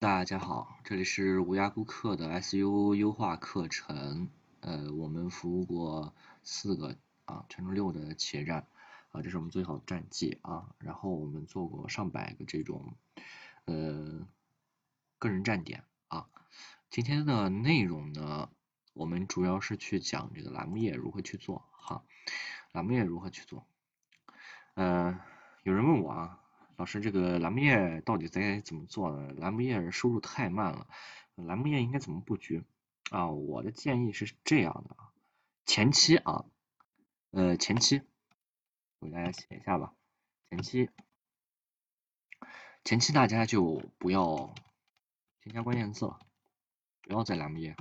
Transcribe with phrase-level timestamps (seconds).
[0.00, 4.30] 大家好，这里是无涯顾客的 SU 优化课程。
[4.60, 8.68] 呃，我们服务过四个啊，全中六的企业站
[9.10, 10.72] 啊，这是我们最好的战绩啊。
[10.78, 12.94] 然后我们做过上百个这种
[13.64, 14.24] 呃
[15.18, 16.28] 个人站点啊。
[16.90, 18.50] 今天的内容呢，
[18.92, 22.04] 我们主要是去讲这个栏目页如何去做哈，
[22.70, 23.66] 栏目页如何去做。
[24.74, 25.18] 嗯，
[25.64, 26.40] 有人问我啊。
[26.78, 29.32] 老师，这个栏目页到底该怎么做呢？
[29.32, 30.86] 栏目页收入太慢了，
[31.34, 32.62] 栏目页应该怎么布局
[33.10, 33.28] 啊？
[33.32, 35.10] 我的建议是这样的啊，
[35.66, 36.44] 前期啊，
[37.32, 38.02] 呃，前期
[39.00, 39.92] 我给大家写一下吧，
[40.50, 40.88] 前期，
[42.84, 44.54] 前期大家就不要
[45.40, 46.20] 添加关键字了，
[47.02, 47.76] 不要在栏目页。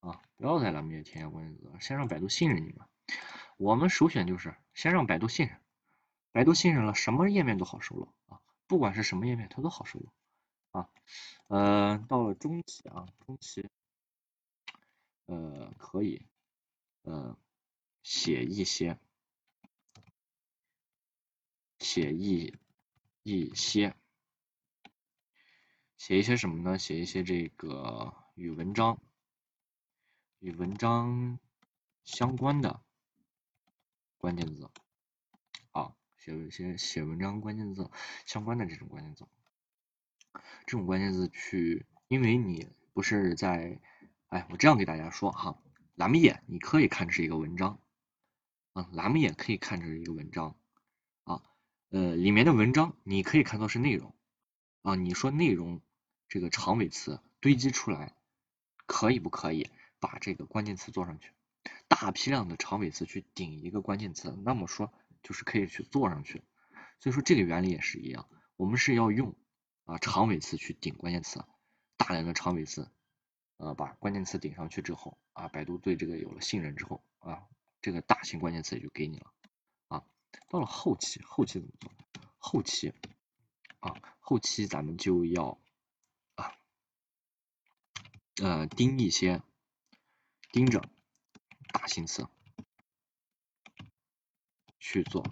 [0.00, 2.85] 啊，不要在栏目页添加关键字，先让百度信任你们。
[3.56, 5.60] 我们首选就是先让百度信任，
[6.30, 10.12] 百度信任了，什么页面都好收了啊，不管是什么页面，它都好收录
[10.72, 10.90] 啊。
[11.48, 13.68] 呃，到了中期啊，中期，
[15.24, 16.26] 呃，可以，
[17.02, 17.38] 呃，
[18.02, 18.98] 写一些，
[21.78, 22.58] 写一
[23.22, 23.96] 一些，
[25.96, 26.78] 写一些什么呢？
[26.78, 29.00] 写一些这个与文章，
[30.40, 31.38] 与文章
[32.04, 32.82] 相关的。
[34.18, 34.70] 关键字。
[35.72, 37.90] 啊，写一些写文章关键字
[38.24, 39.26] 相关的这种关键字，
[40.66, 43.80] 这种关键字去，因为你不是在，
[44.28, 45.62] 哎，我这样给大家说哈，
[45.94, 47.78] 栏目页你可以看是一个文章，
[48.72, 50.56] 啊，栏目页可以看成一个文章，
[51.24, 51.42] 啊，
[51.90, 54.14] 呃，里面的文章你可以看作是内容，
[54.82, 55.82] 啊，你说内容
[56.28, 58.16] 这个长尾词堆积出来，
[58.86, 61.30] 可以不可以把这个关键词做上去？
[61.88, 64.92] 大批量的长尾词去顶一个关键词，那么说
[65.22, 66.42] 就是可以去做上去。
[67.00, 69.34] 所以说这个原理也是一样，我们是要用
[69.84, 71.44] 啊长尾词去顶关键词，
[71.96, 72.90] 大量的长尾词，
[73.56, 77.46] 呃把关键词顶上去之后啊，百度对这个有了信任之后啊，
[77.80, 79.32] 这个大型关键词也就给你了
[79.88, 80.04] 啊。
[80.48, 81.92] 到了后期，后期怎么做？
[82.38, 82.92] 后期
[83.80, 85.58] 啊，后期咱们就要
[86.34, 86.52] 啊
[88.42, 89.42] 呃盯一些，
[90.50, 90.88] 盯着。
[91.78, 92.26] 大型词
[94.78, 95.26] 去做，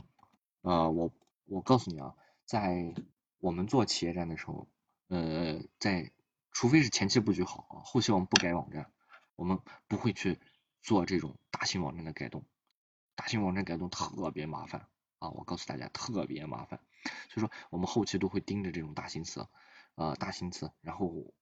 [0.60, 1.10] 呃，我
[1.47, 2.94] 我告诉你啊，在
[3.38, 4.69] 我们做企业站的时候，
[5.09, 6.12] 呃，在
[6.53, 8.93] 除非是前期布局好啊，后期我们不改网站，
[9.37, 10.38] 我们不会去
[10.83, 12.44] 做这种大型网站的改动，
[13.15, 14.87] 大型网站改动特别麻烦
[15.21, 16.78] 啊，我告诉大家特别麻烦，
[17.31, 19.49] 所以说我们后期都会盯着这种大型词，
[19.94, 21.33] 呃，大型词，然后。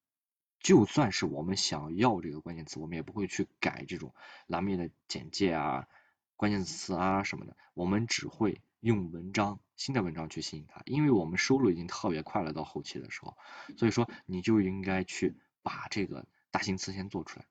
[0.62, 4.14] 就算是我们想要这个关键词，我们也不会去改这种
[4.46, 5.88] 栏目页的简介啊、
[6.36, 13.36] 关键词啊什么的，我们只会用文章新的文章去吸引它，因为我们收入已经特别快了，到后期的时候，
[13.76, 17.46] 所以说你就应该去把这个大型词先做出来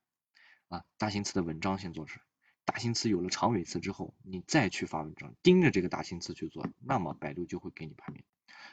[0.68, 2.24] 啊，大型词的文章先做出来，
[2.64, 8.24] 大型词有了长尾词之后，你再去发文章，盯着这个大型词去做，那么百度就会给你排名。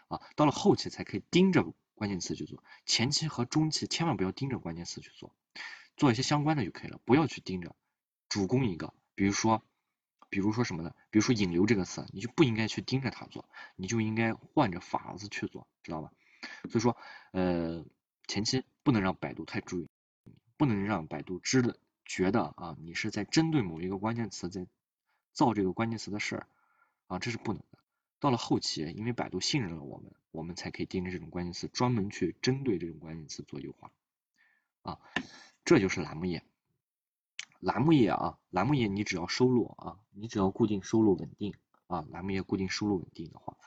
[0.08, 1.74] 啊，到了后期才可以盯着。
[1.96, 5.36] 关键词去做，前期和中期千万不要盯着关键词去做，
[5.98, 7.76] 做一些相关的就可以了，不要去盯着
[8.30, 9.66] 主攻一个，比如说，
[10.30, 10.96] 比如说什么呢？
[11.10, 16.14] 比如说引流这个词，你就不应该去盯着它做，你就应该换着法子去做，知道吧？
[16.70, 16.96] 所以说，
[17.34, 17.86] 呃，
[18.28, 19.90] 前期不能让百度太注意，
[20.56, 24.66] 不能让百度知的觉得啊，你是在针对某一个关键词在
[25.34, 26.48] 造这个关键词的事儿
[27.08, 27.79] 啊，这是不能的。
[28.20, 33.92] 到了后期，因为百度信任了我们，我们才可以盯着这种关键词，专门去针对这种关键词做优化
[34.82, 35.00] 啊。
[35.64, 36.44] 这就是栏目页。
[37.60, 41.54] 栏目页啊，栏目页你只要收录啊，你只要固定收录稳定
[41.88, 43.58] 啊，栏目页固定收录稳定的话，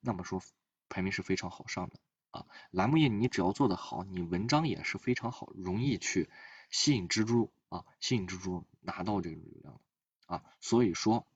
[0.00, 0.42] 那么说
[0.88, 1.98] 排名是非常好上的
[2.30, 2.46] 啊。
[2.70, 6.30] 栏目页你只要做得好，你文章也是非常好，容易去
[6.70, 9.80] 吸引蜘蛛啊，吸引蜘蛛拿到这个流量
[10.26, 10.44] 啊。
[10.60, 11.26] 所以说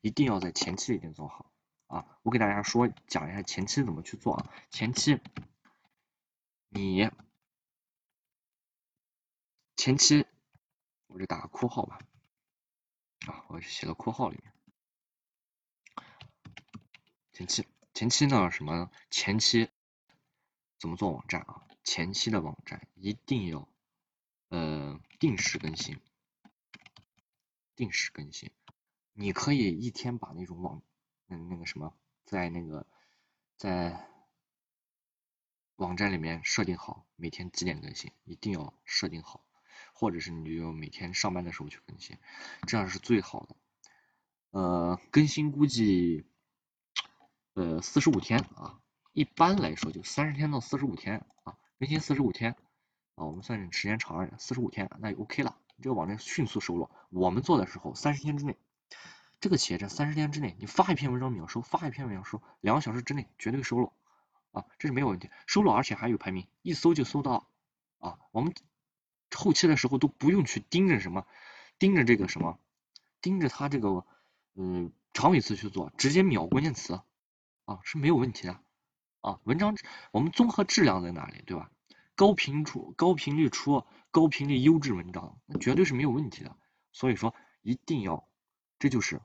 [0.00, 1.51] 一定要在前期一定做好。
[1.92, 4.50] 啊，我给大家说讲一下前期怎么去做啊。
[4.70, 5.20] 前期，
[6.70, 7.10] 你
[9.76, 10.24] 前期
[11.06, 11.98] 我就打个括号吧，
[13.26, 14.54] 啊，我写到括号里面。
[17.34, 18.90] 前期，前期呢什么？
[19.10, 19.68] 前期
[20.78, 21.66] 怎么做网站啊？
[21.84, 23.68] 前期的网站一定要
[24.48, 26.00] 呃定时更新，
[27.76, 28.50] 定时更新。
[29.12, 30.82] 你可以一天把那种网
[31.36, 31.94] 那个什么，
[32.24, 32.86] 在那个
[33.56, 34.08] 在
[35.76, 39.44] 网站里面设定好每天几点更新，一定要设定好，
[39.94, 42.16] 或者是你就每天上班的时候去更新，
[42.66, 43.56] 这样是最好的。
[44.50, 46.26] 呃，更新估计
[47.54, 48.80] 呃四十五天啊，
[49.12, 52.54] 一般来说就三十天到四十五天啊，更新四十五天
[53.14, 56.90] 啊，我们算时间长一点，四十五天那就 OK 了，这个网站迅速收落。
[57.08, 58.56] 我们做的时候三十天之内，
[59.42, 63.92] 这个企业在三十天之内，你发一篇文章秒收，发一篇文章秒收，两个小时之内绝对收了
[64.52, 67.48] 啊，这是没有问题，收了而且还有排名，一搜就搜到
[67.98, 68.54] 啊，我们
[69.34, 71.26] 后期的时候都不用去盯着什么，
[71.80, 72.60] 盯着这个什么，
[73.20, 74.06] 盯着它这个
[74.54, 77.00] 嗯长尾词去做，直接秒关键词。
[77.64, 78.60] 啊是没有问题的
[79.22, 79.76] 啊，文章
[80.12, 81.68] 我们综合质量在哪里，对吧？
[82.14, 86.56] 高频出高频率出高频率优质文章，那绝对是没有问题的。
[86.92, 88.28] 所以说一定要，
[88.78, 89.20] 这就是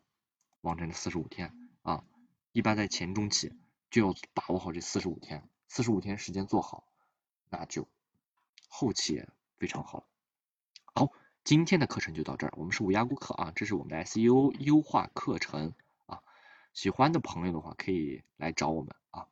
[0.67, 2.03] 完成这四十五天啊，
[2.51, 3.53] 一般在前中期
[3.89, 6.83] 就要把握好这四十五天，四十五天时间做好，
[7.49, 7.87] 那就
[8.67, 10.05] 后期也非常好。
[10.93, 11.11] 好，
[11.43, 15.73] 今天的课程就到这儿，我们是无压顾客啊，这是我们的 SEO 优化课程
[16.05, 16.21] 啊。
[16.73, 19.27] 喜欢的朋友的话，可以来找我们啊。